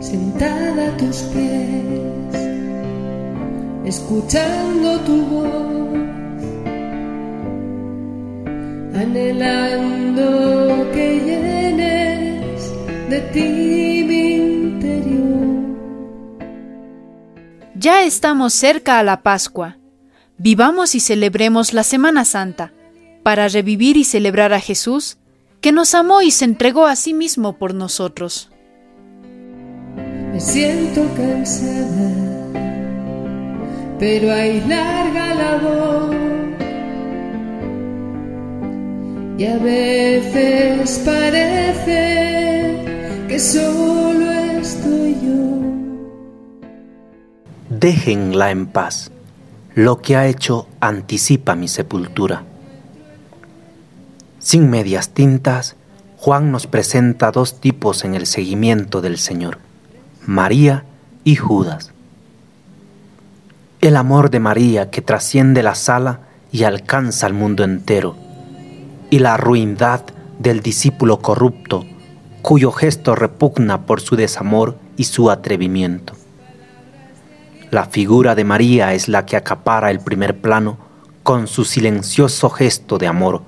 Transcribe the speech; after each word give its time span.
sentada 0.00 0.88
a 0.88 0.96
tus 0.96 1.16
pies, 1.32 2.34
escuchando 3.84 5.00
tu 5.00 5.22
voz, 5.26 6.42
anhelando 8.94 10.90
que 10.92 11.20
llenes 11.20 12.72
de 13.08 13.20
ti 13.32 14.04
mi 14.06 14.34
interior. 14.34 15.76
Ya 17.74 18.04
estamos 18.04 18.52
cerca 18.52 18.98
a 18.98 19.02
la 19.02 19.22
Pascua. 19.22 19.78
Vivamos 20.38 20.94
y 20.94 21.00
celebremos 21.00 21.72
la 21.72 21.82
Semana 21.82 22.24
Santa 22.24 22.72
para 23.22 23.48
revivir 23.48 23.96
y 23.96 24.04
celebrar 24.04 24.52
a 24.52 24.60
Jesús, 24.60 25.18
que 25.60 25.72
nos 25.72 25.94
amó 25.94 26.22
y 26.22 26.30
se 26.30 26.44
entregó 26.44 26.86
a 26.86 26.94
sí 26.94 27.12
mismo 27.12 27.58
por 27.58 27.74
nosotros. 27.74 28.50
Me 30.36 30.42
siento 30.42 31.00
cansada, 31.16 32.12
pero 33.98 34.34
hay 34.34 34.60
larga 34.68 35.34
labor. 35.34 36.14
Y 39.38 39.46
a 39.46 39.56
veces 39.56 41.00
parece 41.06 42.84
que 43.28 43.38
solo 43.38 44.30
estoy 44.60 45.16
yo. 45.22 45.62
Déjenla 47.70 48.50
en 48.50 48.66
paz. 48.66 49.10
Lo 49.74 50.02
que 50.02 50.16
ha 50.16 50.26
hecho 50.26 50.68
anticipa 50.80 51.54
mi 51.54 51.68
sepultura. 51.68 52.42
Sin 54.38 54.68
medias 54.68 55.08
tintas, 55.14 55.76
Juan 56.18 56.52
nos 56.52 56.66
presenta 56.66 57.30
dos 57.30 57.58
tipos 57.58 58.04
en 58.04 58.14
el 58.14 58.26
seguimiento 58.26 59.00
del 59.00 59.16
Señor, 59.16 59.60
María 60.26 60.82
y 61.22 61.36
Judas. 61.36 61.92
El 63.80 63.96
amor 63.96 64.30
de 64.30 64.40
María 64.40 64.90
que 64.90 65.00
trasciende 65.00 65.62
la 65.62 65.76
sala 65.76 66.18
y 66.50 66.64
alcanza 66.64 67.26
al 67.26 67.32
mundo 67.32 67.62
entero, 67.62 68.16
y 69.08 69.20
la 69.20 69.36
ruindad 69.36 70.02
del 70.40 70.62
discípulo 70.62 71.20
corrupto, 71.20 71.86
cuyo 72.42 72.72
gesto 72.72 73.14
repugna 73.14 73.86
por 73.86 74.00
su 74.00 74.16
desamor 74.16 74.76
y 74.96 75.04
su 75.04 75.30
atrevimiento. 75.30 76.14
La 77.70 77.84
figura 77.84 78.34
de 78.34 78.42
María 78.42 78.94
es 78.94 79.08
la 79.08 79.26
que 79.26 79.36
acapara 79.36 79.92
el 79.92 80.00
primer 80.00 80.40
plano 80.40 80.76
con 81.22 81.46
su 81.46 81.64
silencioso 81.64 82.50
gesto 82.50 82.98
de 82.98 83.06
amor, 83.06 83.42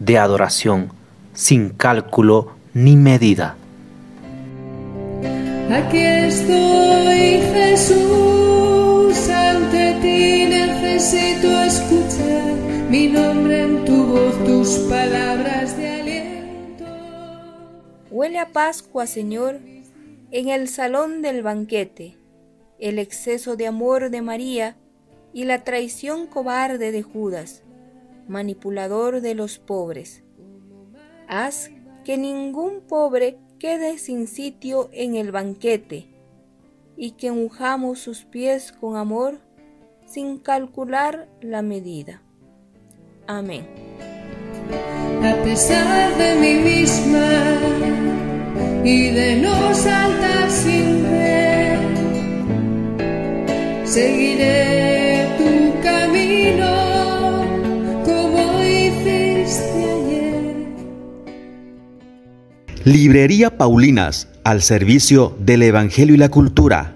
de 0.00 0.18
adoración 0.18 0.90
sin 1.34 1.68
cálculo 1.68 2.50
ni 2.74 2.96
medida. 2.96 3.54
Aquí 5.70 5.98
estoy 5.98 7.40
Jesús, 7.52 9.28
ante 9.28 9.94
ti 10.00 10.46
necesito 10.46 11.62
escuchar 11.62 12.54
mi 12.90 13.08
nombre 13.08 13.62
en 13.62 13.84
tu 13.84 14.06
voz, 14.06 14.44
tus 14.44 14.78
palabras 14.88 15.76
de 15.76 15.88
aliento. 15.88 16.84
Huele 18.10 18.38
a 18.38 18.52
Pascua, 18.52 19.06
Señor, 19.06 19.60
en 20.30 20.48
el 20.48 20.68
salón 20.68 21.22
del 21.22 21.42
banquete, 21.42 22.16
el 22.78 22.98
exceso 22.98 23.56
de 23.56 23.66
amor 23.66 24.10
de 24.10 24.22
María 24.22 24.76
y 25.32 25.44
la 25.44 25.64
traición 25.64 26.26
cobarde 26.26 26.92
de 26.92 27.02
Judas 27.02 27.62
manipulador 28.28 29.20
de 29.20 29.34
los 29.34 29.58
pobres. 29.58 30.22
Haz 31.28 31.70
que 32.04 32.16
ningún 32.16 32.80
pobre 32.80 33.38
quede 33.58 33.98
sin 33.98 34.26
sitio 34.26 34.90
en 34.92 35.16
el 35.16 35.32
banquete 35.32 36.06
y 36.96 37.12
que 37.12 37.30
unjamos 37.30 37.98
sus 37.98 38.24
pies 38.24 38.72
con 38.72 38.96
amor 38.96 39.40
sin 40.06 40.38
calcular 40.38 41.28
la 41.40 41.62
medida. 41.62 42.22
Amén. 43.26 43.66
A 45.22 45.34
pesar 45.42 46.16
de 46.16 46.34
mí 46.36 46.54
misma 46.54 47.58
y 48.84 49.10
de 49.10 49.36
no 49.36 49.74
saltar 49.74 50.50
sin 50.50 51.02
ver, 51.02 51.78
seguiré 53.84 54.75
Librería 62.86 63.58
Paulinas, 63.58 64.28
al 64.44 64.62
servicio 64.62 65.36
del 65.40 65.64
Evangelio 65.64 66.14
y 66.14 66.18
la 66.18 66.28
cultura. 66.28 66.94